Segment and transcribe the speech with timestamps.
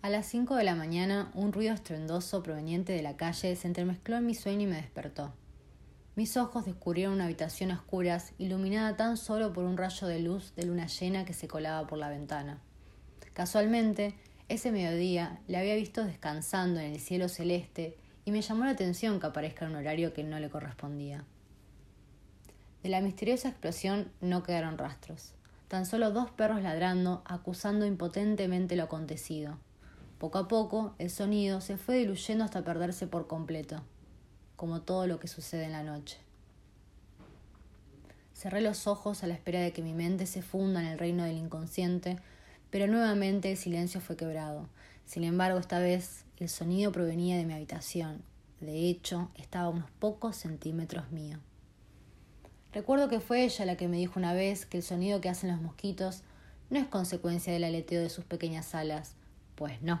[0.00, 4.16] A las cinco de la mañana, un ruido estruendoso proveniente de la calle se entremezcló
[4.16, 5.34] en mi sueño y me despertó.
[6.14, 10.54] Mis ojos descubrieron una habitación a oscuras, iluminada tan solo por un rayo de luz
[10.54, 12.60] de luna llena que se colaba por la ventana.
[13.34, 14.14] Casualmente,
[14.48, 19.18] ese mediodía le había visto descansando en el cielo celeste y me llamó la atención
[19.18, 21.24] que aparezca en un horario que no le correspondía.
[22.84, 25.34] De la misteriosa explosión no quedaron rastros,
[25.66, 29.58] tan solo dos perros ladrando, acusando impotentemente lo acontecido.
[30.18, 33.82] Poco a poco, el sonido se fue diluyendo hasta perderse por completo,
[34.56, 36.18] como todo lo que sucede en la noche.
[38.34, 41.24] Cerré los ojos a la espera de que mi mente se funda en el reino
[41.24, 42.18] del inconsciente,
[42.70, 44.68] pero nuevamente el silencio fue quebrado.
[45.06, 48.22] Sin embargo, esta vez el sonido provenía de mi habitación.
[48.60, 51.38] De hecho, estaba a unos pocos centímetros mío.
[52.72, 55.50] Recuerdo que fue ella la que me dijo una vez que el sonido que hacen
[55.50, 56.22] los mosquitos
[56.70, 59.14] no es consecuencia del aleteo de sus pequeñas alas.
[59.58, 60.00] Pues no.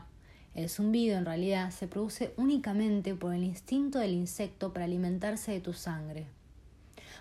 [0.54, 5.60] El zumbido en realidad se produce únicamente por el instinto del insecto para alimentarse de
[5.60, 6.28] tu sangre.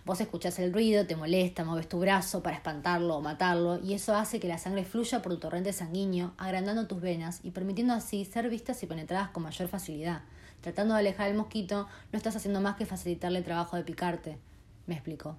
[0.06, 4.16] Vos escuchás el ruido, te molesta, mueves tu brazo para espantarlo o matarlo, y eso
[4.16, 8.24] hace que la sangre fluya por tu torrente sanguíneo, agrandando tus venas y permitiendo así
[8.24, 10.22] ser vistas y penetradas con mayor facilidad.
[10.62, 14.38] Tratando de alejar al mosquito, no estás haciendo más que facilitarle el trabajo de picarte,
[14.86, 15.36] me explicó.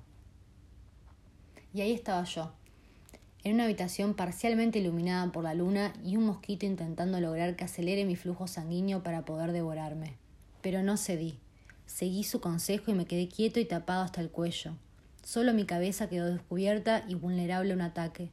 [1.73, 2.51] Y ahí estaba yo,
[3.45, 8.05] en una habitación parcialmente iluminada por la luna y un mosquito intentando lograr que acelere
[8.05, 10.15] mi flujo sanguíneo para poder devorarme.
[10.61, 11.39] Pero no cedí.
[11.87, 14.73] Seguí su consejo y me quedé quieto y tapado hasta el cuello.
[15.23, 18.31] Solo mi cabeza quedó descubierta y vulnerable a un ataque.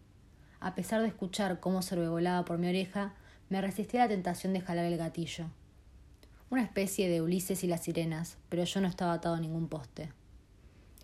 [0.59, 3.13] A pesar de escuchar cómo se revolaba por mi oreja,
[3.49, 5.45] me resistí a la tentación de jalar el gatillo.
[6.49, 10.09] Una especie de Ulises y las sirenas, pero yo no estaba atado a ningún poste.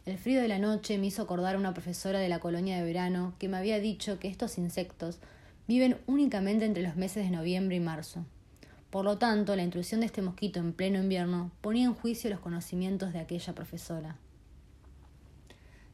[0.03, 2.83] El frío de la noche me hizo acordar a una profesora de la colonia de
[2.83, 5.19] verano que me había dicho que estos insectos
[5.67, 8.25] viven únicamente entre los meses de noviembre y marzo.
[8.89, 12.39] Por lo tanto, la intrusión de este mosquito en pleno invierno ponía en juicio los
[12.39, 14.17] conocimientos de aquella profesora.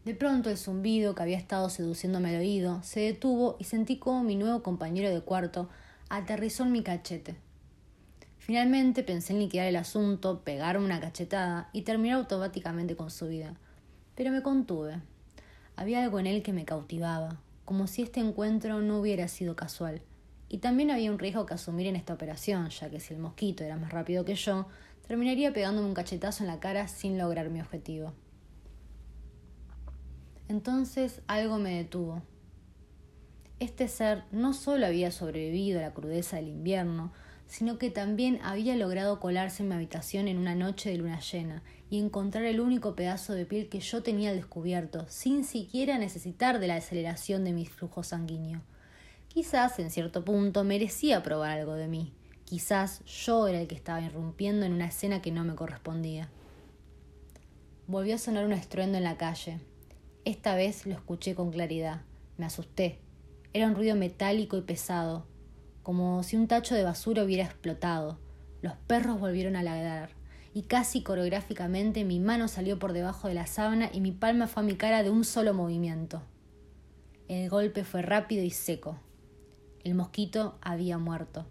[0.05, 4.23] De pronto el zumbido que había estado seduciéndome al oído se detuvo y sentí como
[4.23, 5.67] mi nuevo compañero de cuarto
[6.07, 7.35] aterrizó en mi cachete.
[8.37, 13.57] Finalmente pensé en liquidar el asunto, pegarme una cachetada y terminar automáticamente con su vida.
[14.17, 15.00] Pero me contuve.
[15.75, 20.01] Había algo en él que me cautivaba, como si este encuentro no hubiera sido casual.
[20.50, 23.63] Y también había un riesgo que asumir en esta operación, ya que si el mosquito
[23.63, 24.66] era más rápido que yo,
[25.07, 28.11] terminaría pegándome un cachetazo en la cara sin lograr mi objetivo.
[30.47, 32.23] Entonces algo me detuvo.
[33.59, 37.13] Este ser no solo había sobrevivido a la crudeza del invierno,
[37.47, 41.63] sino que también había logrado colarse en mi habitación en una noche de luna llena
[41.89, 46.59] y encontrar el único pedazo de piel que yo tenía al descubierto, sin siquiera necesitar
[46.59, 48.61] de la aceleración de mi flujo sanguíneo.
[49.29, 52.11] Quizás, en cierto punto, merecía probar algo de mí.
[52.43, 56.29] Quizás yo era el que estaba irrumpiendo en una escena que no me correspondía.
[57.87, 59.59] Volvió a sonar un estruendo en la calle.
[60.25, 62.01] Esta vez lo escuché con claridad.
[62.37, 62.99] Me asusté.
[63.53, 65.25] Era un ruido metálico y pesado,
[65.87, 68.19] como si un tacho de basura hubiera explotado.
[68.61, 70.09] Los perros volvieron a ladrar,
[70.53, 74.63] y casi coreográficamente mi mano salió por debajo de la sábana y mi palma fue
[74.63, 76.23] a mi cara de un solo movimiento.
[77.29, 78.99] El golpe fue rápido y seco.
[79.85, 81.45] El mosquito había muerto.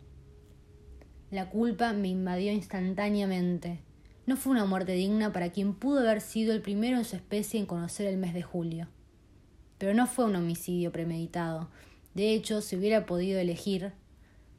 [1.30, 3.80] La culpa me invadió instantáneamente.
[4.26, 7.58] No fue una muerte digna para quien pudo haber sido el primero en su especie
[7.58, 8.88] en conocer el mes de julio.
[9.78, 11.70] Pero no fue un homicidio premeditado.
[12.12, 13.94] De hecho, si hubiera podido elegir,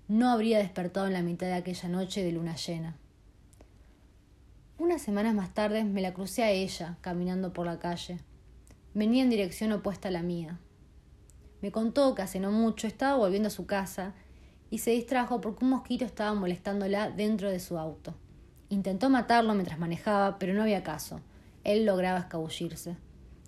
[0.07, 2.95] no habría despertado en la mitad de aquella noche de luna llena.
[4.77, 8.19] Unas semanas más tarde me la crucé a ella, caminando por la calle.
[8.93, 10.59] Venía en dirección opuesta a la mía.
[11.61, 14.13] Me contó que hace no mucho estaba volviendo a su casa
[14.69, 18.15] y se distrajo porque un mosquito estaba molestándola dentro de su auto.
[18.69, 21.19] Intentó matarlo mientras manejaba, pero no había caso.
[21.63, 22.95] Él lograba escabullirse.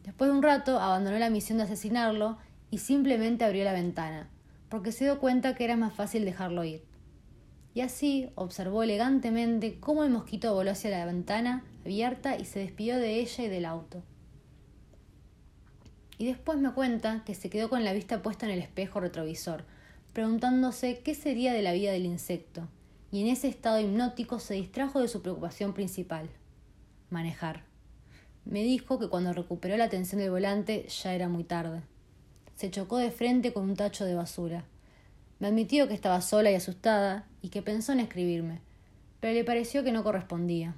[0.03, 2.37] Después de un rato abandonó la misión de asesinarlo
[2.71, 4.29] y simplemente abrió la ventana,
[4.69, 6.83] porque se dio cuenta que era más fácil dejarlo ir.
[7.73, 12.97] Y así observó elegantemente cómo el mosquito voló hacia la ventana abierta y se despidió
[12.97, 14.03] de ella y del auto
[16.19, 19.63] y después me cuenta que se quedó con la vista puesta en el espejo retrovisor,
[20.13, 22.67] preguntándose qué sería de la vida del insecto,
[23.09, 26.29] y en ese estado hipnótico se distrajo de su preocupación principal,
[27.09, 27.63] manejar.
[28.43, 31.83] Me dijo que cuando recuperó la atención del volante ya era muy tarde.
[32.59, 34.65] Se chocó de frente con un tacho de basura.
[35.39, 38.59] Me admitió que estaba sola y asustada y que pensó en escribirme,
[39.21, 40.75] pero le pareció que no correspondía.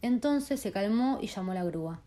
[0.00, 2.00] Entonces se calmó y llamó a la grúa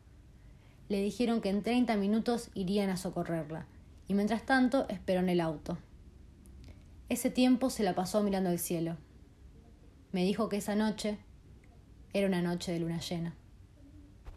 [0.88, 3.66] le dijeron que en treinta minutos irían a socorrerla,
[4.08, 5.78] y mientras tanto esperó en el auto.
[7.10, 8.98] Ese tiempo se la pasó mirando al cielo.
[10.12, 11.18] Me dijo que esa noche
[12.14, 13.36] era una noche de luna llena.